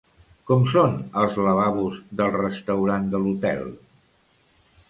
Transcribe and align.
Com 0.51 0.63
són 0.75 0.95
els 1.23 1.37
lavabos 1.49 2.01
del 2.21 2.35
restaurant 2.39 3.09
de 3.15 3.23
l'hotel? 3.27 3.73